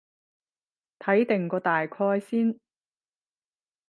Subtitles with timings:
[0.97, 2.57] 睇定個大概先